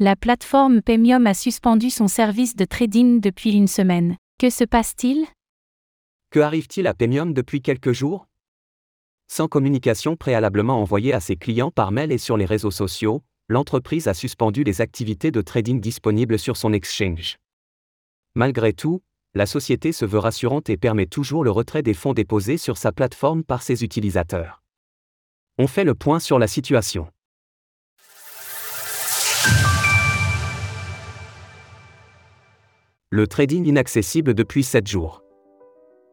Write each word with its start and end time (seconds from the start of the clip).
La 0.00 0.14
plateforme 0.14 0.80
Pemium 0.80 1.26
a 1.26 1.34
suspendu 1.34 1.90
son 1.90 2.06
service 2.06 2.54
de 2.54 2.64
trading 2.64 3.20
depuis 3.20 3.50
une 3.50 3.66
semaine. 3.66 4.14
Que 4.38 4.48
se 4.48 4.62
passe-t-il? 4.62 5.26
Que 6.30 6.38
arrive-t-il 6.38 6.86
à 6.86 6.94
Pemium 6.94 7.34
depuis 7.34 7.62
quelques 7.62 7.90
jours? 7.90 8.28
Sans 9.26 9.48
communication 9.48 10.14
préalablement 10.14 10.80
envoyée 10.80 11.12
à 11.12 11.18
ses 11.18 11.34
clients 11.34 11.72
par 11.72 11.90
mail 11.90 12.12
et 12.12 12.18
sur 12.18 12.36
les 12.36 12.44
réseaux 12.44 12.70
sociaux, 12.70 13.24
l'entreprise 13.48 14.06
a 14.06 14.14
suspendu 14.14 14.62
les 14.62 14.80
activités 14.80 15.32
de 15.32 15.40
trading 15.40 15.80
disponibles 15.80 16.38
sur 16.38 16.56
son 16.56 16.72
exchange. 16.72 17.36
Malgré 18.36 18.74
tout, 18.74 19.02
la 19.34 19.46
société 19.46 19.90
se 19.90 20.04
veut 20.04 20.20
rassurante 20.20 20.70
et 20.70 20.76
permet 20.76 21.06
toujours 21.06 21.42
le 21.42 21.50
retrait 21.50 21.82
des 21.82 21.94
fonds 21.94 22.14
déposés 22.14 22.56
sur 22.56 22.76
sa 22.76 22.92
plateforme 22.92 23.42
par 23.42 23.62
ses 23.62 23.82
utilisateurs. 23.82 24.62
On 25.58 25.66
fait 25.66 25.82
le 25.82 25.96
point 25.96 26.20
sur 26.20 26.38
la 26.38 26.46
situation. 26.46 27.08
Le 33.10 33.26
trading 33.26 33.64
inaccessible 33.66 34.34
depuis 34.34 34.62
7 34.62 34.86
jours. 34.86 35.22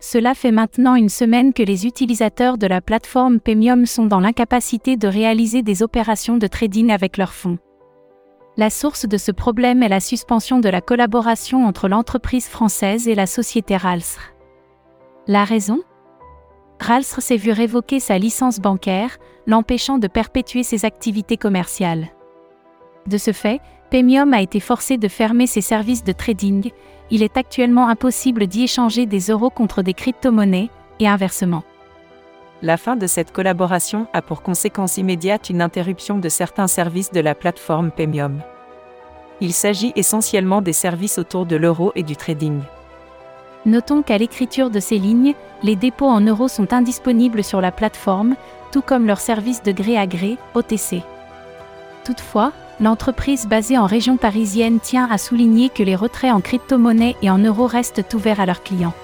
Cela 0.00 0.34
fait 0.34 0.52
maintenant 0.52 0.94
une 0.94 1.10
semaine 1.10 1.52
que 1.52 1.62
les 1.62 1.86
utilisateurs 1.86 2.56
de 2.56 2.66
la 2.66 2.80
plateforme 2.80 3.40
Pemium 3.40 3.84
sont 3.84 4.06
dans 4.06 4.20
l'incapacité 4.20 4.96
de 4.96 5.06
réaliser 5.06 5.60
des 5.60 5.82
opérations 5.82 6.38
de 6.38 6.46
trading 6.46 6.90
avec 6.90 7.18
leurs 7.18 7.34
fonds. 7.34 7.58
La 8.56 8.70
source 8.70 9.06
de 9.06 9.18
ce 9.18 9.32
problème 9.32 9.82
est 9.82 9.90
la 9.90 10.00
suspension 10.00 10.60
de 10.60 10.70
la 10.70 10.80
collaboration 10.80 11.66
entre 11.66 11.88
l'entreprise 11.88 12.48
française 12.48 13.06
et 13.06 13.14
la 13.14 13.26
société 13.26 13.76
Ralsr. 13.76 14.32
La 15.26 15.44
raison? 15.44 15.80
Ralsr 16.80 17.20
s'est 17.20 17.36
vu 17.36 17.52
révoquer 17.52 18.00
sa 18.00 18.16
licence 18.16 18.60
bancaire, 18.60 19.18
l'empêchant 19.46 19.98
de 19.98 20.06
perpétuer 20.08 20.62
ses 20.62 20.86
activités 20.86 21.36
commerciales. 21.36 22.08
De 23.08 23.16
ce 23.16 23.32
fait, 23.32 23.62
Pemium 23.90 24.34
a 24.34 24.42
été 24.42 24.60
forcé 24.60 24.98
de 24.98 25.08
fermer 25.08 25.46
ses 25.46 25.62
services 25.62 26.04
de 26.04 26.12
trading, 26.12 26.70
il 27.10 27.22
est 27.22 27.38
actuellement 27.38 27.88
impossible 27.88 28.46
d'y 28.46 28.64
échanger 28.64 29.06
des 29.06 29.30
euros 29.30 29.48
contre 29.48 29.80
des 29.80 29.94
crypto-monnaies, 29.94 30.68
et 31.00 31.08
inversement. 31.08 31.62
La 32.60 32.76
fin 32.76 32.96
de 32.96 33.06
cette 33.06 33.32
collaboration 33.32 34.08
a 34.12 34.20
pour 34.20 34.42
conséquence 34.42 34.98
immédiate 34.98 35.48
une 35.48 35.62
interruption 35.62 36.18
de 36.18 36.28
certains 36.28 36.66
services 36.66 37.10
de 37.10 37.20
la 37.20 37.34
plateforme 37.34 37.90
Pemium. 37.90 38.42
Il 39.40 39.54
s'agit 39.54 39.92
essentiellement 39.96 40.60
des 40.60 40.72
services 40.74 41.18
autour 41.18 41.46
de 41.46 41.56
l'euro 41.56 41.92
et 41.94 42.02
du 42.02 42.16
trading. 42.16 42.60
Notons 43.64 44.02
qu'à 44.02 44.18
l'écriture 44.18 44.70
de 44.70 44.80
ces 44.80 44.98
lignes, 44.98 45.34
les 45.62 45.76
dépôts 45.76 46.08
en 46.08 46.20
euros 46.20 46.48
sont 46.48 46.74
indisponibles 46.74 47.44
sur 47.44 47.62
la 47.62 47.72
plateforme, 47.72 48.34
tout 48.70 48.82
comme 48.82 49.06
leurs 49.06 49.20
services 49.20 49.62
de 49.62 49.72
gré 49.72 49.96
à 49.96 50.06
gré, 50.06 50.36
OTC. 50.54 51.02
Toutefois, 52.04 52.52
l'entreprise 52.80 53.46
basée 53.46 53.78
en 53.78 53.86
région 53.86 54.16
parisienne 54.16 54.80
tient 54.80 55.08
à 55.10 55.18
souligner 55.18 55.68
que 55.68 55.82
les 55.82 55.96
retraits 55.96 56.32
en 56.32 56.40
crypto-monnaie 56.40 57.16
et 57.22 57.30
en 57.30 57.38
euros 57.38 57.66
restent 57.66 58.14
ouverts 58.14 58.40
à 58.40 58.46
leurs 58.46 58.62
clients. 58.62 58.94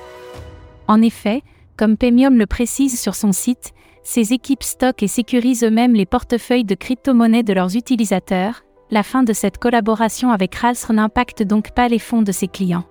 En 0.87 1.03
effet, 1.03 1.43
comme 1.77 1.97
Pemium 1.97 2.39
le 2.39 2.47
précise 2.47 3.01
sur 3.01 3.15
son 3.15 3.33
site, 3.33 3.73
ces 4.03 4.33
équipes 4.33 4.63
stockent 4.63 5.03
et 5.03 5.09
sécurisent 5.09 5.65
eux-mêmes 5.65 5.95
les 5.95 6.07
portefeuilles 6.07 6.65
de 6.65 6.75
crypto-monnaies 6.75 7.43
de 7.43 7.53
leurs 7.53 7.75
utilisateurs. 7.75 8.63
La 8.91 9.03
fin 9.03 9.23
de 9.23 9.33
cette 9.33 9.59
collaboration 9.59 10.31
avec 10.31 10.55
Ralsr 10.55 10.93
n'impacte 10.93 11.43
donc 11.43 11.73
pas 11.73 11.89
les 11.89 11.99
fonds 11.99 12.23
de 12.23 12.31
ses 12.31 12.47
clients. 12.47 12.85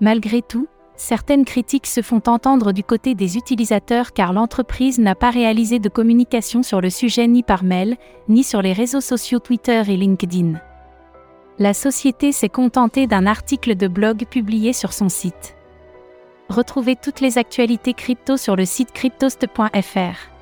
Malgré 0.00 0.40
tout, 0.40 0.68
certaines 0.96 1.44
critiques 1.44 1.86
se 1.86 2.02
font 2.02 2.22
entendre 2.26 2.72
du 2.72 2.84
côté 2.84 3.14
des 3.14 3.36
utilisateurs 3.36 4.12
car 4.12 4.32
l'entreprise 4.32 4.98
n'a 4.98 5.14
pas 5.14 5.30
réalisé 5.30 5.78
de 5.78 5.88
communication 5.88 6.62
sur 6.62 6.80
le 6.80 6.90
sujet 6.90 7.26
ni 7.26 7.42
par 7.42 7.64
mail, 7.64 7.96
ni 8.28 8.44
sur 8.44 8.62
les 8.62 8.72
réseaux 8.72 9.00
sociaux 9.00 9.38
Twitter 9.38 9.82
et 9.88 9.96
LinkedIn. 9.96 10.54
La 11.58 11.74
société 11.74 12.32
s'est 12.32 12.48
contentée 12.48 13.06
d'un 13.06 13.26
article 13.26 13.76
de 13.76 13.88
blog 13.88 14.24
publié 14.26 14.72
sur 14.72 14.92
son 14.92 15.08
site. 15.08 15.54
Retrouvez 16.48 16.96
toutes 16.96 17.20
les 17.20 17.38
actualités 17.38 17.94
crypto 17.94 18.36
sur 18.36 18.56
le 18.56 18.64
site 18.64 18.92
cryptost.fr. 18.92 20.32